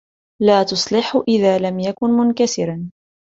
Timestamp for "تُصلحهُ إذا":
0.63-1.57